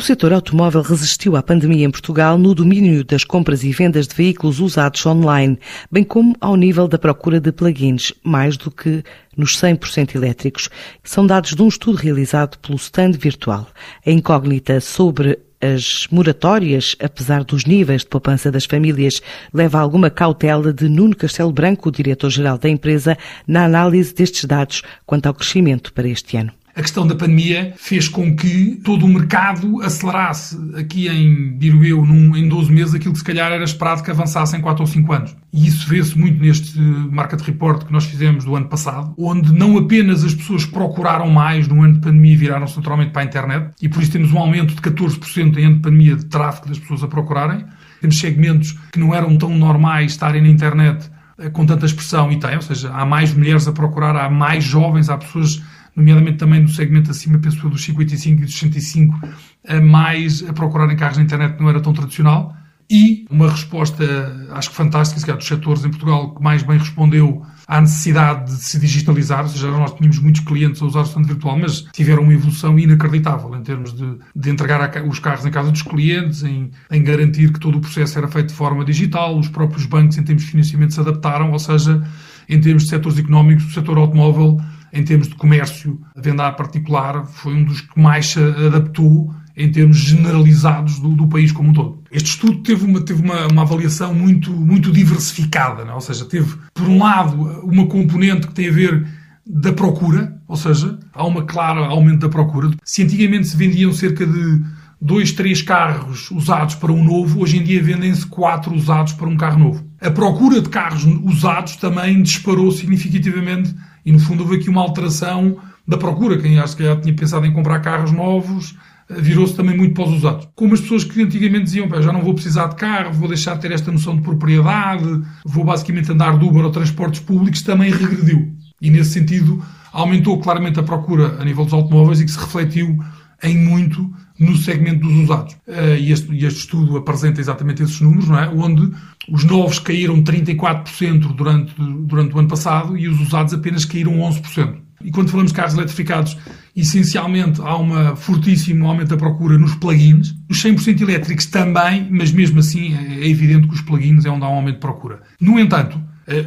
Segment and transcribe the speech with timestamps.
[0.00, 4.14] O setor automóvel resistiu à pandemia em Portugal no domínio das compras e vendas de
[4.14, 5.58] veículos usados online,
[5.92, 9.04] bem como ao nível da procura de plugins, mais do que
[9.36, 10.70] nos 100% elétricos.
[11.04, 13.68] São dados de um estudo realizado pelo Stand Virtual.
[14.06, 19.20] A incógnita sobre as moratórias, apesar dos níveis de poupança das famílias,
[19.52, 24.80] leva a alguma cautela de Nuno Castelo Branco, diretor-geral da empresa, na análise destes dados
[25.04, 29.08] quanto ao crescimento para este ano a questão da pandemia fez com que todo o
[29.08, 31.76] mercado acelerasse aqui em, digo
[32.06, 34.86] num, em 12 meses aquilo que se calhar era esperado que avançasse em 4 ou
[34.86, 35.36] 5 anos.
[35.52, 39.76] E isso vê-se muito neste market report que nós fizemos do ano passado, onde não
[39.76, 43.88] apenas as pessoas procuraram mais no ano de pandemia viraram-se naturalmente para a internet, e
[43.88, 47.02] por isso temos um aumento de 14% em ano de pandemia de tráfego das pessoas
[47.02, 47.64] a procurarem.
[48.00, 52.38] Temos segmentos que não eram tão normais estarem na internet eh, com tanta expressão e
[52.38, 55.62] tem, ou seja, há mais mulheres a procurar, há mais jovens, há pessoas
[55.94, 59.28] nomeadamente também no segmento acima, penso dos 55 e dos 65,
[59.66, 62.56] a mais a procurarem carros na internet não era tão tradicional.
[62.92, 64.04] E uma resposta,
[64.50, 68.64] acho que fantástica, se dos setores em Portugal que mais bem respondeu à necessidade de
[68.64, 72.24] se digitalizar, ou seja, nós tínhamos muitos clientes a usar o stand virtual, mas tiveram
[72.24, 76.72] uma evolução inacreditável em termos de, de entregar os carros em casa dos clientes, em,
[76.90, 80.24] em garantir que todo o processo era feito de forma digital, os próprios bancos em
[80.24, 82.04] termos de financiamento se adaptaram, ou seja,
[82.48, 84.60] em termos de setores económicos, o setor automóvel
[84.92, 89.70] em termos de comércio, a venda particular foi um dos que mais se adaptou em
[89.70, 92.02] termos generalizados do, do, país como um todo.
[92.10, 95.92] Este estudo teve uma, teve uma, uma avaliação muito, muito diversificada, não?
[95.92, 95.94] É?
[95.94, 99.06] ou seja, teve, por um lado, uma componente que tem a ver
[99.46, 102.70] da procura, ou seja, há uma clara aumento da procura.
[102.84, 104.62] Se antigamente se vendiam cerca de
[105.00, 109.36] dois, três carros usados para um novo, hoje em dia vendem-se quatro usados para um
[109.36, 109.89] carro novo.
[110.00, 115.58] A procura de carros usados também disparou significativamente e, no fundo, houve aqui uma alteração
[115.86, 116.38] da procura.
[116.38, 118.76] Quem acho que já tinha pensado em comprar carros novos
[119.10, 120.48] eh, virou-se também muito para os usados.
[120.54, 123.60] Como as pessoas que antigamente diziam, já não vou precisar de carro, vou deixar de
[123.60, 128.54] ter esta noção de propriedade, vou basicamente andar de Uber ou transportes públicos, também regrediu.
[128.80, 129.62] E, nesse sentido,
[129.92, 132.98] aumentou claramente a procura a nível dos automóveis e que se refletiu
[133.42, 135.54] em muito no segmento dos usados.
[135.66, 138.48] Uh, e, este, este, estudo apresenta exatamente esses números, não é?
[138.48, 138.90] onde
[139.30, 144.76] os novos caíram 34% durante, durante o ano passado e os usados apenas caíram 11%.
[145.02, 146.36] E quando falamos de carros eletrificados,
[146.76, 150.34] essencialmente há um fortíssimo aumento da procura nos plugins.
[150.48, 154.48] Os 100% elétricos também, mas mesmo assim é evidente que os plugins é onde há
[154.48, 155.22] um aumento de procura.
[155.40, 155.98] No entanto,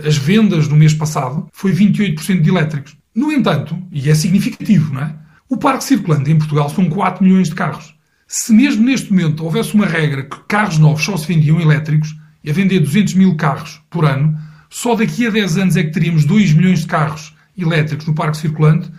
[0.06, 2.96] as vendas no mês passado foi 28% de elétricos.
[3.16, 5.16] No entanto, e é significativo, não é?
[5.54, 7.94] O parque circulante em Portugal são 4 milhões de carros.
[8.28, 12.50] Se mesmo neste momento houvesse uma regra que carros novos só se vendiam elétricos, e
[12.50, 14.36] a vender 200 mil carros por ano,
[14.68, 18.38] só daqui a 10 anos é que teríamos 2 milhões de carros elétricos no parque
[18.38, 18.92] circulante,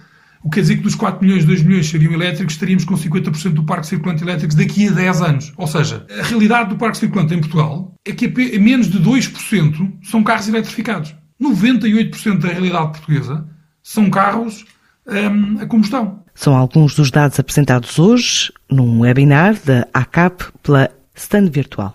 [0.45, 3.53] o que quer dizer que dos 4 milhões, 2 milhões seriam elétricos, estaríamos com 50%
[3.53, 5.53] do parque circulante elétricos daqui a 10 anos.
[5.57, 8.29] Ou seja, a realidade do parque circulante em Portugal é que
[8.61, 11.17] menos de 2% são carros eletrificados.
[11.43, 13.45] 98% da realidade portuguesa
[13.83, 14.65] são carros
[15.05, 16.24] um, a combustão.
[16.35, 21.95] São alguns dos dados apresentados hoje num webinar da ACAP pela Stand Virtual.